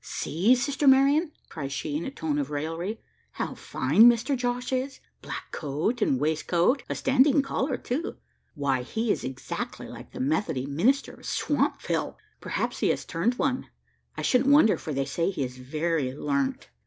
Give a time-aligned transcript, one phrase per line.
[0.03, 2.99] "See, sister Marian!" cries she in a tone of raillery,
[3.33, 4.99] "how fine Mister Josh is!
[5.21, 8.17] black coat and waistcoat: a standing collar too!
[8.55, 12.17] Why, he is exactly like the Methody minister of Swampville!
[12.39, 13.69] Perhaps he has turned one.
[14.17, 16.71] I shouldn't wonder: for they say he is very learnt.